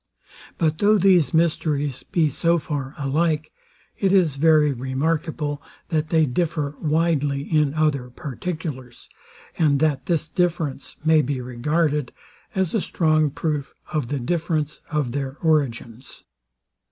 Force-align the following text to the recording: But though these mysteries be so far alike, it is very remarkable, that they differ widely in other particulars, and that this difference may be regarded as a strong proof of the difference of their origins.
But 0.57 0.79
though 0.79 0.97
these 0.97 1.31
mysteries 1.31 2.01
be 2.01 2.27
so 2.27 2.57
far 2.57 2.95
alike, 2.97 3.51
it 3.99 4.11
is 4.11 4.35
very 4.35 4.71
remarkable, 4.73 5.61
that 5.89 6.09
they 6.09 6.25
differ 6.25 6.75
widely 6.81 7.43
in 7.43 7.75
other 7.75 8.09
particulars, 8.09 9.09
and 9.59 9.79
that 9.79 10.07
this 10.07 10.27
difference 10.27 10.95
may 11.05 11.21
be 11.21 11.39
regarded 11.39 12.11
as 12.55 12.73
a 12.73 12.81
strong 12.81 13.29
proof 13.29 13.75
of 13.93 14.07
the 14.07 14.19
difference 14.19 14.81
of 14.89 15.11
their 15.11 15.37
origins. 15.43 16.23